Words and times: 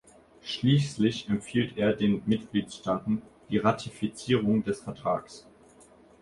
Schließlich 0.41 1.29
empfiehlt 1.29 1.77
er 1.77 1.93
den 1.93 2.23
Mitgliedstaaten 2.25 3.21
die 3.51 3.59
Ratifizierung 3.59 4.63
des 4.63 4.81
Vertrags. 4.81 5.45